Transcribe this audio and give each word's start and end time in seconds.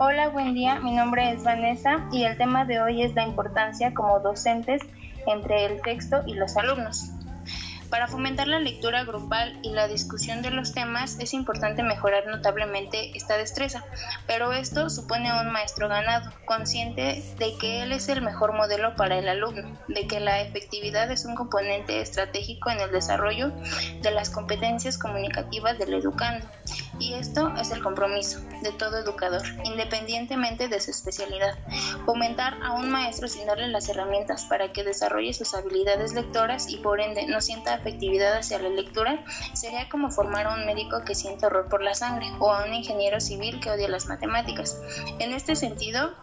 Hola, 0.00 0.28
buen 0.28 0.54
día. 0.54 0.78
Mi 0.78 0.92
nombre 0.92 1.32
es 1.32 1.42
Vanessa 1.42 2.06
y 2.12 2.22
el 2.22 2.38
tema 2.38 2.64
de 2.64 2.80
hoy 2.80 3.02
es 3.02 3.16
la 3.16 3.24
importancia 3.24 3.92
como 3.94 4.20
docentes 4.20 4.80
entre 5.26 5.64
el 5.64 5.82
texto 5.82 6.22
y 6.24 6.34
los 6.34 6.56
alumnos. 6.56 7.10
Para 7.90 8.06
fomentar 8.06 8.46
la 8.46 8.60
lectura 8.60 9.02
grupal 9.02 9.58
y 9.62 9.72
la 9.72 9.88
discusión 9.88 10.40
de 10.40 10.52
los 10.52 10.72
temas 10.72 11.18
es 11.18 11.34
importante 11.34 11.82
mejorar 11.82 12.26
notablemente 12.28 13.10
esta 13.16 13.36
destreza, 13.36 13.84
pero 14.28 14.52
esto 14.52 14.88
supone 14.88 15.32
un 15.40 15.50
maestro 15.50 15.88
ganado, 15.88 16.30
consciente 16.44 17.24
de 17.38 17.52
que 17.58 17.82
él 17.82 17.90
es 17.90 18.08
el 18.08 18.22
mejor 18.22 18.52
modelo 18.52 18.94
para 18.94 19.18
el 19.18 19.28
alumno, 19.28 19.80
de 19.88 20.06
que 20.06 20.20
la 20.20 20.42
efectividad 20.42 21.10
es 21.10 21.24
un 21.24 21.34
componente 21.34 22.00
estratégico 22.02 22.70
en 22.70 22.78
el 22.80 22.92
desarrollo 22.92 23.50
de 24.00 24.10
las 24.12 24.30
competencias 24.30 24.96
comunicativas 24.96 25.76
del 25.76 25.94
educando. 25.94 26.46
Y 26.98 27.14
esto 27.14 27.52
es 27.60 27.70
el 27.70 27.82
compromiso 27.82 28.40
de 28.62 28.72
todo 28.72 28.98
educador, 28.98 29.42
independientemente 29.64 30.68
de 30.68 30.80
su 30.80 30.90
especialidad. 30.90 31.56
Fomentar 32.04 32.54
a 32.62 32.72
un 32.72 32.90
maestro 32.90 33.28
sin 33.28 33.46
darle 33.46 33.68
las 33.68 33.88
herramientas 33.88 34.44
para 34.44 34.72
que 34.72 34.84
desarrolle 34.84 35.32
sus 35.32 35.54
habilidades 35.54 36.14
lectoras 36.14 36.68
y 36.68 36.78
por 36.78 37.00
ende 37.00 37.26
no 37.26 37.40
sienta 37.40 37.74
afectividad 37.74 38.36
hacia 38.38 38.58
la 38.58 38.68
lectura 38.68 39.24
sería 39.54 39.88
como 39.88 40.10
formar 40.10 40.46
a 40.46 40.54
un 40.54 40.66
médico 40.66 41.02
que 41.04 41.14
siente 41.14 41.46
horror 41.46 41.68
por 41.68 41.82
la 41.82 41.94
sangre 41.94 42.26
o 42.40 42.52
a 42.52 42.64
un 42.64 42.74
ingeniero 42.74 43.20
civil 43.20 43.60
que 43.60 43.70
odia 43.70 43.88
las 43.88 44.06
matemáticas. 44.06 44.80
En 45.18 45.32
este 45.32 45.54
sentido, 45.56 46.14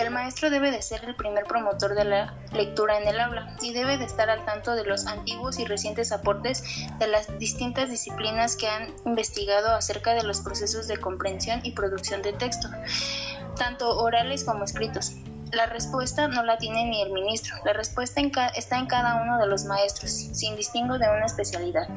el 0.00 0.10
maestro 0.10 0.48
debe 0.50 0.70
de 0.70 0.80
ser 0.80 1.04
el 1.04 1.16
primer 1.16 1.44
promotor 1.44 1.94
de 1.94 2.04
la 2.04 2.34
lectura 2.52 2.98
en 2.98 3.08
el 3.08 3.18
aula 3.18 3.56
y 3.60 3.72
debe 3.72 3.98
de 3.98 4.04
estar 4.04 4.30
al 4.30 4.44
tanto 4.44 4.74
de 4.74 4.84
los 4.84 5.06
antiguos 5.06 5.58
y 5.58 5.64
recientes 5.64 6.12
aportes 6.12 6.62
de 6.98 7.08
las 7.08 7.38
distintas 7.38 7.90
disciplinas 7.90 8.56
que 8.56 8.68
han 8.68 8.94
investigado 9.04 9.74
acerca 9.74 10.14
de 10.14 10.22
los 10.22 10.40
procesos 10.40 10.86
de 10.86 10.98
comprensión 10.98 11.60
y 11.64 11.72
producción 11.72 12.22
de 12.22 12.32
texto, 12.32 12.68
tanto 13.56 13.98
orales 13.98 14.44
como 14.44 14.64
escritos. 14.64 15.14
La 15.52 15.66
respuesta 15.66 16.28
no 16.28 16.42
la 16.44 16.58
tiene 16.58 16.84
ni 16.84 17.02
el 17.02 17.12
ministro, 17.12 17.56
la 17.64 17.72
respuesta 17.72 18.20
está 18.54 18.78
en 18.78 18.86
cada 18.86 19.22
uno 19.22 19.38
de 19.38 19.46
los 19.46 19.64
maestros, 19.64 20.10
sin 20.10 20.56
distingo 20.56 20.98
de 20.98 21.08
una 21.08 21.26
especialidad. 21.26 21.88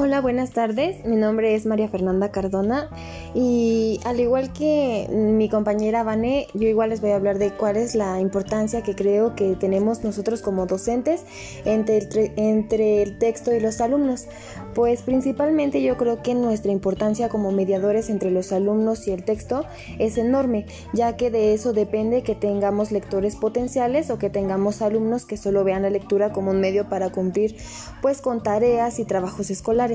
Hola, 0.00 0.20
buenas 0.20 0.52
tardes. 0.52 1.04
Mi 1.04 1.16
nombre 1.16 1.56
es 1.56 1.66
María 1.66 1.88
Fernanda 1.88 2.30
Cardona 2.30 2.88
y 3.34 3.98
al 4.04 4.20
igual 4.20 4.52
que 4.52 5.08
mi 5.10 5.48
compañera 5.48 6.04
Vane, 6.04 6.46
yo 6.54 6.68
igual 6.68 6.90
les 6.90 7.00
voy 7.00 7.10
a 7.10 7.16
hablar 7.16 7.38
de 7.38 7.50
cuál 7.50 7.76
es 7.76 7.96
la 7.96 8.20
importancia 8.20 8.84
que 8.84 8.94
creo 8.94 9.34
que 9.34 9.56
tenemos 9.56 10.04
nosotros 10.04 10.40
como 10.40 10.66
docentes 10.66 11.24
entre 11.64 11.98
el, 11.98 12.32
entre 12.36 13.02
el 13.02 13.18
texto 13.18 13.52
y 13.52 13.58
los 13.58 13.80
alumnos. 13.80 14.28
Pues 14.72 15.02
principalmente 15.02 15.82
yo 15.82 15.96
creo 15.96 16.22
que 16.22 16.36
nuestra 16.36 16.70
importancia 16.70 17.28
como 17.28 17.50
mediadores 17.50 18.08
entre 18.08 18.30
los 18.30 18.52
alumnos 18.52 19.08
y 19.08 19.10
el 19.10 19.24
texto 19.24 19.64
es 19.98 20.16
enorme, 20.16 20.66
ya 20.92 21.16
que 21.16 21.32
de 21.32 21.54
eso 21.54 21.72
depende 21.72 22.22
que 22.22 22.36
tengamos 22.36 22.92
lectores 22.92 23.34
potenciales 23.34 24.10
o 24.10 24.18
que 24.18 24.30
tengamos 24.30 24.80
alumnos 24.80 25.26
que 25.26 25.36
solo 25.36 25.64
vean 25.64 25.82
la 25.82 25.90
lectura 25.90 26.30
como 26.30 26.52
un 26.52 26.60
medio 26.60 26.88
para 26.88 27.10
cumplir 27.10 27.56
pues 28.00 28.20
con 28.20 28.44
tareas 28.44 29.00
y 29.00 29.04
trabajos 29.04 29.50
escolares. 29.50 29.87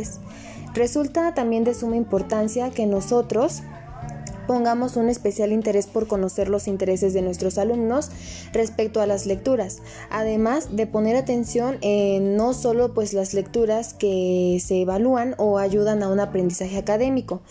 Resulta 0.73 1.33
también 1.33 1.63
de 1.63 1.73
suma 1.73 1.95
importancia 1.95 2.71
que 2.71 2.85
nosotros 2.85 3.61
pongamos 4.47 4.97
un 4.97 5.09
especial 5.09 5.51
interés 5.51 5.87
por 5.87 6.07
conocer 6.07 6.49
los 6.49 6.67
intereses 6.67 7.13
de 7.13 7.21
nuestros 7.21 7.57
alumnos 7.57 8.09
respecto 8.51 9.01
a 9.01 9.07
las 9.07 9.25
lecturas, 9.25 9.81
además 10.09 10.75
de 10.75 10.87
poner 10.87 11.15
atención 11.15 11.77
en 11.81 12.35
no 12.35 12.53
solo 12.53 12.93
pues 12.93 13.13
las 13.13 13.33
lecturas 13.33 13.93
que 13.93 14.61
se 14.63 14.81
evalúan 14.81 15.35
o 15.37 15.57
ayudan 15.57 16.03
a 16.03 16.09
un 16.09 16.19
aprendizaje 16.19 16.77
académico, 16.77 17.41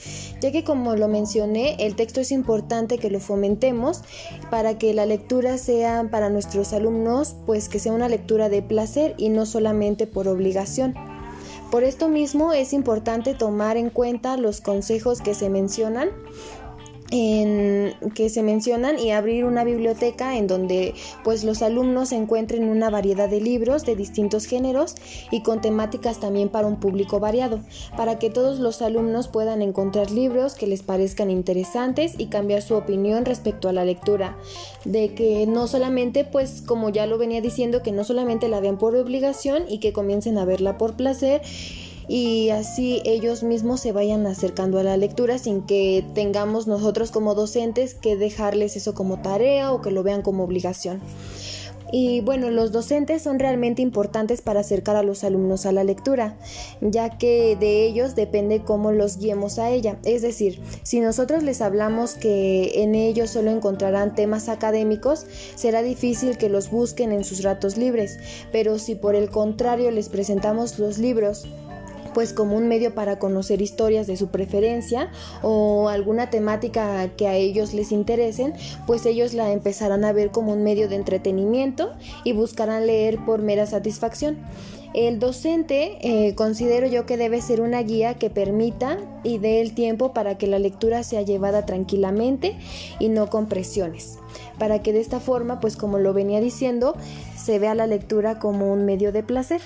ya 0.41 0.53
que 0.53 0.65
como 0.65 0.97
lo 0.97 1.09
mencioné, 1.09 1.77
el 1.79 1.97
texto 1.97 2.21
es 2.21 2.33
importante 2.33 2.99
que 2.99 3.11
lo 3.11 3.21
fomentemos 3.21 4.03
para 4.51 4.79
que 4.79 4.95
la 4.95 5.07
lectura 5.07 5.59
sea 5.59 6.09
para 6.11 6.31
nuestros 6.31 6.73
alumnos 6.73 7.37
pues 7.47 7.69
que 7.69 7.79
sea 7.79 7.93
una 7.93 8.09
lectura 8.09 8.49
de 8.49 8.63
placer 8.63 9.15
y 9.17 9.29
no 9.31 9.47
solamente 9.47 10.07
por 10.07 10.29
obligación. 10.29 10.95
Por 11.73 11.85
esto 11.85 12.11
mismo 12.11 12.53
es 12.53 12.75
importante 12.75 13.33
tomar 13.33 13.79
en 13.79 13.89
cuenta 13.89 14.37
los 14.37 14.61
consejos 14.61 15.23
que 15.23 15.33
se 15.33 15.49
mencionan 15.49 16.11
en, 17.13 17.95
que 18.15 18.31
se 18.31 18.43
mencionan 18.43 18.99
y 18.99 19.11
abrir 19.11 19.45
una 19.45 19.65
biblioteca 19.65 20.37
en 20.37 20.47
donde 20.47 20.95
pues 21.23 21.45
los 21.45 21.61
alumnos 21.63 22.11
encuentren 22.11 22.65
una 22.65 22.89
variedad 22.89 23.29
de 23.29 23.41
libros 23.41 23.85
de 23.85 23.95
distintos 23.95 24.47
géneros 24.47 24.95
y 25.31 25.43
con 25.43 25.61
temáticas 25.61 26.19
también 26.19 26.49
para 26.49 26.67
un 26.67 26.81
público 26.81 27.21
variado, 27.21 27.61
para 27.97 28.19
que 28.19 28.31
todos 28.31 28.59
los 28.59 28.81
alumnos 28.81 29.29
puedan 29.29 29.61
encontrar 29.61 30.11
libros 30.11 30.55
que 30.55 30.67
les 30.67 30.83
parezcan 30.83 31.31
interesantes 31.31 32.15
y 32.17 32.27
cambiar 32.27 32.63
su 32.63 32.75
opinión 32.75 33.27
respecto 33.27 33.69
a 33.69 33.73
la 33.73 33.85
lectura, 33.85 34.39
de 34.87 35.15
que 35.15 35.47
no 35.47 35.67
solamente 35.67 36.25
pues 36.25 36.63
como 36.63 36.89
ya 36.89 37.07
lo 37.07 37.19
venía 37.19 37.43
diciendo 37.43 37.83
que 37.83 37.93
no 37.93 38.05
solamente 38.05 38.49
la 38.49 38.61
vean 38.61 38.79
por 38.79 38.97
obligación 38.97 39.65
y 39.69 39.79
que 39.79 39.93
comiencen 39.93 40.39
a 40.39 40.47
verla 40.47 40.79
por 40.79 40.97
placer 40.97 41.43
y 42.09 42.51
así 42.51 43.03
ellos 43.05 43.43
mismos 43.43 43.81
se 43.81 43.93
vayan 43.93 44.27
acercando 44.27 44.79
a 44.79 44.83
la 44.83 44.97
lectura 44.97 45.39
sin 45.39 45.63
que 45.63 46.05
tengamos 46.15 46.67
nosotros 46.67 47.11
como 47.11 47.35
docentes 47.35 47.95
que 47.95 48.17
dejarles 48.17 48.77
eso 48.77 48.95
como 48.95 49.21
tarea 49.21 49.73
o 49.73 49.81
que 49.83 49.91
lo 49.91 50.03
vean 50.03 50.23
como 50.23 50.45
obligación. 50.45 51.01
Y 51.95 52.23
bueno, 52.23 52.51
los 52.51 52.73
docentes 52.73 53.21
son 53.21 53.39
realmente 53.39 53.83
importantes 53.83 54.41
para 54.41 54.61
acercar 54.61 54.97
a 54.97 55.03
los 55.03 55.25
alumnos 55.25 55.67
a 55.67 55.73
la 55.73 55.85
lectura, 55.85 56.39
ya 56.81 57.19
que 57.19 57.55
de 57.55 57.85
ellos 57.85 58.15
depende 58.15 58.63
cómo 58.63 58.93
los 58.93 59.19
guiemos 59.19 59.59
a 59.59 59.71
ella. 59.71 59.99
Es 60.03 60.23
decir, 60.23 60.59
si 60.83 61.01
nosotros 61.01 61.43
les 61.43 61.61
hablamos 61.61 62.15
que 62.15 62.83
en 62.83 62.95
ellos 62.95 63.29
solo 63.29 63.51
encontrarán 63.51 64.15
temas 64.15 64.49
académicos, 64.49 65.27
será 65.55 65.83
difícil 65.83 66.39
que 66.39 66.49
los 66.49 66.71
busquen 66.71 67.13
en 67.13 67.25
sus 67.25 67.43
ratos 67.43 67.77
libres, 67.77 68.19
pero 68.53 68.79
si 68.79 68.95
por 68.95 69.15
el 69.15 69.29
contrario 69.29 69.91
les 69.91 70.09
presentamos 70.09 70.79
los 70.79 70.97
libros, 70.97 71.47
pues 72.13 72.33
como 72.33 72.57
un 72.57 72.69
medio 72.69 72.95
para 72.95 73.19
conocer 73.19 73.63
historias 73.63 74.07
de 74.07 74.17
su 74.17 74.29
preferencia 74.29 75.11
o 75.43 75.89
alguna 75.89 76.31
temática 76.31 77.09
que 77.17 77.29
a 77.29 77.35
ellos 77.35 77.75
les 77.75 77.93
interesen, 77.93 78.55
pues 78.87 79.07
ellos 79.07 79.35
la 79.35 79.53
empezarán 79.53 80.05
a 80.05 80.13
ver 80.13 80.31
como 80.31 80.53
un 80.53 80.63
medio 80.63 80.89
de 80.89 80.97
entretenimiento 80.97 81.93
y 82.25 82.33
buscarán 82.33 82.87
leer 82.87 83.25
por 83.25 83.43
mera 83.43 83.67
satisfacción. 83.67 84.39
El 84.95 85.19
docente 85.19 85.97
eh, 86.03 86.35
considero 86.35 86.87
yo 86.87 87.07
que 87.07 87.17
debe 87.17 87.41
ser 87.41 87.63
una 87.63 87.83
guía 87.83 88.15
que 88.15 88.29
permita 88.29 88.99
y 89.25 89.39
dé 89.39 89.63
el 89.63 89.75
tiempo 89.75 90.13
para 90.13 90.37
que 90.37 90.47
la 90.47 90.59
lectura 90.59 91.03
sea 91.03 91.23
llevada 91.23 91.65
tranquilamente 91.65 92.59
y 92.99 93.09
no 93.09 93.31
con 93.31 93.47
presiones, 93.47 94.19
para 94.59 94.83
que 94.83 94.93
de 94.93 95.01
esta 95.01 95.19
forma, 95.19 95.61
pues 95.61 95.77
como 95.77 95.99
lo 95.99 96.13
venía 96.13 96.43
diciendo, 96.43 96.95
se 97.37 97.59
vea 97.59 97.75
la 97.75 97.87
lectura 97.87 98.39
como 98.39 98.71
un 98.71 98.85
medio 98.85 99.13
de 99.13 99.23
placer. 99.23 99.63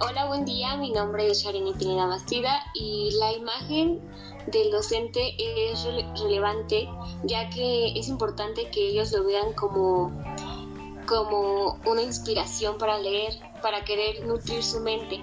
Hola, 0.00 0.26
buen 0.26 0.44
día. 0.44 0.76
Mi 0.76 0.92
nombre 0.92 1.28
es 1.28 1.42
Sharini 1.42 1.72
Pineda 1.72 2.06
Bastida 2.06 2.62
y 2.72 3.10
la 3.18 3.32
imagen 3.32 4.00
del 4.46 4.70
docente 4.70 5.34
es 5.36 5.84
relevante 6.22 6.88
ya 7.24 7.50
que 7.50 7.98
es 7.98 8.08
importante 8.08 8.70
que 8.70 8.90
ellos 8.90 9.10
lo 9.10 9.24
vean 9.24 9.54
como, 9.54 10.12
como 11.08 11.80
una 11.84 12.02
inspiración 12.02 12.78
para 12.78 12.98
leer, 12.98 13.40
para 13.60 13.84
querer 13.84 14.24
nutrir 14.24 14.62
su 14.62 14.78
mente. 14.78 15.20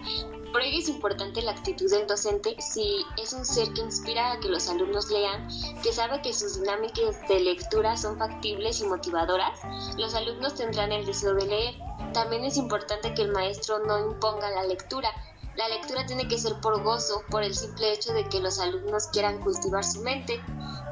Por 0.55 0.61
ello 0.61 0.79
es 0.79 0.87
importante 0.87 1.41
la 1.41 1.51
actitud 1.51 1.91
del 1.91 2.07
docente 2.07 2.55
si 2.61 3.05
es 3.21 3.33
un 3.33 3.45
ser 3.45 3.73
que 3.73 3.81
inspira 3.81 4.31
a 4.31 4.39
que 4.39 4.47
los 4.47 4.69
alumnos 4.69 5.11
lean, 5.11 5.49
que 5.83 5.91
sabe 5.91 6.21
que 6.21 6.31
sus 6.31 6.61
dinámicas 6.61 7.27
de 7.27 7.41
lectura 7.41 7.97
son 7.97 8.17
factibles 8.17 8.79
y 8.79 8.87
motivadoras, 8.87 9.59
los 9.97 10.15
alumnos 10.15 10.55
tendrán 10.55 10.93
el 10.93 11.05
deseo 11.05 11.33
de 11.33 11.45
leer 11.45 11.75
también 12.15 12.45
es 12.45 12.55
importante 12.55 13.13
que 13.13 13.23
el 13.23 13.33
maestro 13.33 13.79
no 13.79 13.99
imponga 13.99 14.49
la 14.49 14.63
lectura. 14.63 15.09
La 15.57 15.67
lectura 15.67 16.05
tiene 16.05 16.29
que 16.29 16.37
ser 16.37 16.61
por 16.61 16.81
gozo, 16.81 17.25
por 17.29 17.43
el 17.43 17.53
simple 17.53 17.91
hecho 17.91 18.13
de 18.13 18.23
que 18.29 18.39
los 18.39 18.57
alumnos 18.57 19.07
quieran 19.07 19.41
cultivar 19.41 19.83
su 19.83 19.99
mente. 19.99 20.41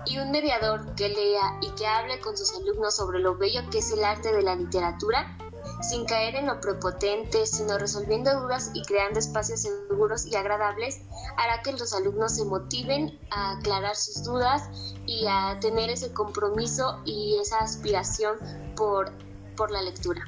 Y 0.05 0.17
un 0.17 0.31
mediador 0.31 0.95
que 0.95 1.07
lea 1.07 1.59
y 1.61 1.69
que 1.75 1.87
hable 1.87 2.19
con 2.19 2.35
sus 2.35 2.53
alumnos 2.55 2.97
sobre 2.97 3.19
lo 3.19 3.37
bello 3.37 3.61
que 3.71 3.77
es 3.77 3.89
el 3.93 4.03
arte 4.03 4.33
de 4.33 4.41
la 4.41 4.57
literatura, 4.57 5.37
sin 5.81 6.05
caer 6.05 6.35
en 6.35 6.47
lo 6.47 6.59
prepotente, 6.59 7.45
sino 7.45 7.77
resolviendo 7.77 8.41
dudas 8.41 8.71
y 8.73 8.81
creando 8.83 9.19
espacios 9.19 9.61
seguros 9.61 10.25
y 10.25 10.35
agradables, 10.35 11.01
hará 11.37 11.61
que 11.61 11.71
los 11.73 11.93
alumnos 11.93 12.35
se 12.35 12.45
motiven 12.45 13.19
a 13.31 13.57
aclarar 13.57 13.95
sus 13.95 14.23
dudas 14.23 14.69
y 15.05 15.25
a 15.27 15.57
tener 15.59 15.89
ese 15.89 16.13
compromiso 16.13 17.01
y 17.05 17.37
esa 17.41 17.59
aspiración 17.59 18.37
por, 18.75 19.11
por 19.55 19.71
la 19.71 19.81
lectura. 19.81 20.23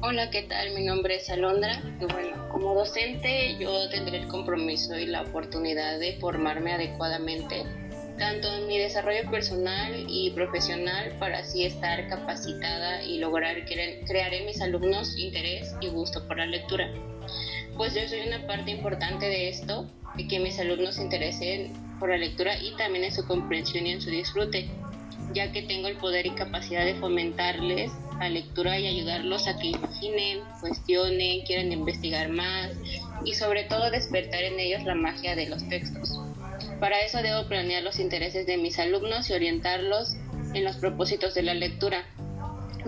Hola, 0.00 0.30
¿qué 0.30 0.42
tal? 0.42 0.74
Mi 0.74 0.84
nombre 0.84 1.16
es 1.16 1.28
Alondra. 1.28 1.82
bueno, 2.12 2.48
como 2.52 2.72
docente 2.72 3.56
yo 3.58 3.88
tendré 3.90 4.18
el 4.18 4.28
compromiso 4.28 4.96
y 4.96 5.06
la 5.06 5.22
oportunidad 5.22 5.98
de 5.98 6.16
formarme 6.20 6.72
adecuadamente, 6.72 7.64
tanto 8.18 8.52
en 8.52 8.66
mi 8.66 8.78
desarrollo 8.78 9.30
personal 9.30 10.04
y 10.08 10.30
profesional, 10.30 11.16
para 11.18 11.38
así 11.38 11.64
estar 11.64 12.08
capacitada 12.08 13.02
y 13.02 13.18
lograr 13.18 13.64
crear 13.64 14.34
en 14.34 14.46
mis 14.46 14.60
alumnos 14.60 15.16
interés 15.16 15.74
y 15.80 15.88
gusto 15.88 16.26
por 16.26 16.38
la 16.38 16.46
lectura. 16.46 16.92
pues 17.76 17.94
yo 17.94 18.06
soy 18.08 18.26
una 18.26 18.44
parte 18.46 18.72
importante 18.72 19.26
de 19.26 19.48
esto 19.48 19.88
y 20.16 20.26
que 20.26 20.40
mis 20.40 20.58
alumnos 20.58 20.96
se 20.96 21.02
interesen 21.02 21.72
por 22.00 22.10
la 22.10 22.16
lectura 22.16 22.58
y 22.60 22.76
también 22.76 23.04
en 23.04 23.12
su 23.12 23.24
comprensión 23.26 23.86
y 23.86 23.92
en 23.92 24.00
su 24.00 24.10
disfrute, 24.10 24.68
ya 25.32 25.52
que 25.52 25.62
tengo 25.62 25.86
el 25.86 25.96
poder 25.96 26.26
y 26.26 26.30
capacidad 26.30 26.84
de 26.84 26.96
fomentarles 26.96 27.92
la 28.18 28.28
lectura 28.28 28.78
y 28.78 28.86
ayudarlos 28.86 29.46
a 29.46 29.56
que 29.58 29.68
imaginen, 29.68 30.40
cuestionen, 30.60 31.42
quieran 31.46 31.70
investigar 31.70 32.30
más 32.30 32.72
y 33.24 33.34
sobre 33.34 33.64
todo 33.64 33.90
despertar 33.90 34.42
en 34.42 34.58
ellos 34.58 34.82
la 34.84 34.94
magia 34.94 35.36
de 35.36 35.48
los 35.48 35.66
textos. 35.68 36.17
Para 36.80 37.00
eso 37.00 37.22
debo 37.22 37.48
planear 37.48 37.82
los 37.82 37.98
intereses 37.98 38.46
de 38.46 38.56
mis 38.56 38.78
alumnos 38.78 39.28
y 39.30 39.32
orientarlos 39.32 40.14
en 40.54 40.64
los 40.64 40.76
propósitos 40.76 41.34
de 41.34 41.42
la 41.42 41.54
lectura. 41.54 42.06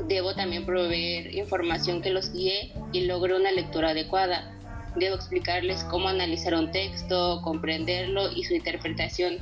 Debo 0.06 0.34
también 0.34 0.64
proveer 0.64 1.34
información 1.34 2.00
que 2.00 2.10
los 2.10 2.32
guíe 2.32 2.72
y 2.92 3.06
logre 3.06 3.36
una 3.36 3.50
lectura 3.50 3.90
adecuada. 3.90 4.54
Debo 4.96 5.16
explicarles 5.16 5.84
cómo 5.84 6.08
analizar 6.08 6.54
un 6.54 6.70
texto, 6.70 7.40
comprenderlo 7.42 8.30
y 8.32 8.44
su 8.44 8.54
interpretación. 8.54 9.38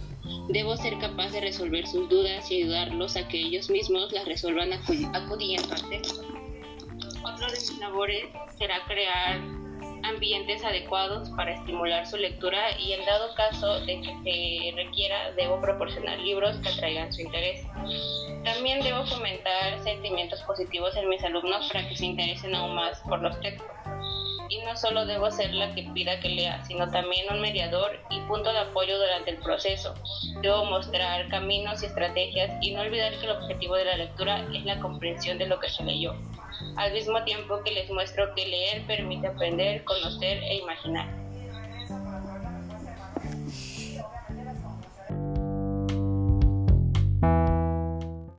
Debo 0.48 0.76
ser 0.76 0.98
capaz 0.98 1.30
de 1.30 1.40
resolver 1.40 1.86
sus 1.86 2.08
dudas 2.08 2.50
y 2.50 2.62
ayudarlos 2.62 3.16
a 3.16 3.28
que 3.28 3.38
ellos 3.38 3.70
mismos 3.70 4.12
las 4.12 4.26
resuelvan 4.26 4.72
acudiendo 5.14 5.74
al 5.74 5.88
texto. 5.88 6.22
Otra 7.22 7.46
de 7.46 7.52
mis 7.52 7.78
labores 7.78 8.24
será 8.58 8.76
crear 8.86 9.57
ambientes 10.04 10.64
adecuados 10.64 11.30
para 11.30 11.54
estimular 11.54 12.06
su 12.06 12.16
lectura 12.16 12.78
y 12.78 12.92
en 12.92 13.04
dado 13.04 13.34
caso 13.34 13.80
de 13.80 14.00
que 14.00 14.14
se 14.22 14.76
requiera 14.76 15.32
debo 15.32 15.60
proporcionar 15.60 16.18
libros 16.20 16.56
que 16.58 16.68
atraigan 16.68 17.12
su 17.12 17.22
interés. 17.22 17.66
También 18.44 18.80
debo 18.80 19.04
fomentar 19.06 19.82
sentimientos 19.82 20.42
positivos 20.42 20.96
en 20.96 21.08
mis 21.08 21.22
alumnos 21.22 21.68
para 21.72 21.88
que 21.88 21.96
se 21.96 22.06
interesen 22.06 22.54
aún 22.54 22.74
más 22.74 23.00
por 23.00 23.20
los 23.20 23.38
textos. 23.40 23.66
Y 24.50 24.58
no 24.64 24.76
solo 24.76 25.04
debo 25.04 25.30
ser 25.30 25.52
la 25.52 25.74
que 25.74 25.82
pida 25.94 26.20
que 26.20 26.30
lea, 26.30 26.64
sino 26.64 26.90
también 26.90 27.26
un 27.30 27.40
mediador 27.40 28.00
y 28.08 28.20
punto 28.20 28.50
de 28.50 28.60
apoyo 28.60 28.98
durante 28.98 29.32
el 29.32 29.38
proceso. 29.38 29.94
Debo 30.40 30.64
mostrar 30.64 31.28
caminos 31.28 31.82
y 31.82 31.86
estrategias 31.86 32.50
y 32.62 32.72
no 32.72 32.80
olvidar 32.80 33.12
que 33.18 33.26
el 33.26 33.32
objetivo 33.32 33.76
de 33.76 33.84
la 33.84 33.96
lectura 33.98 34.46
es 34.54 34.64
la 34.64 34.80
comprensión 34.80 35.36
de 35.36 35.46
lo 35.46 35.60
que 35.60 35.68
se 35.68 35.84
leyó 35.84 36.14
al 36.76 36.92
mismo 36.92 37.22
tiempo 37.24 37.62
que 37.64 37.72
les 37.72 37.90
muestro 37.90 38.34
que 38.34 38.46
leer 38.46 38.86
permite 38.86 39.26
aprender, 39.26 39.84
conocer 39.84 40.42
e 40.42 40.56
imaginar. 40.56 41.27